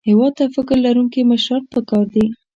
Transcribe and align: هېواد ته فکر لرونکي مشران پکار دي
هېواد 0.09 0.33
ته 0.37 0.43
فکر 0.55 0.77
لرونکي 0.85 1.21
مشران 1.31 1.63
پکار 1.73 2.05
دي 2.13 2.25